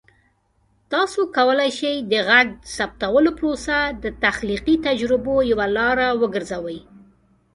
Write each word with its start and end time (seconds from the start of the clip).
تاسو 0.91 1.19
کولی 1.35 1.71
شئ 1.79 1.95
د 2.11 2.13
غږ 2.29 2.47
ثبتولو 2.77 3.31
پروسه 3.39 3.77
د 4.03 4.05
تخلیقي 4.23 4.75
تجربو 4.87 5.35
یوه 5.51 5.67
لاره 5.77 6.07
وګرځوئ. 6.21 6.79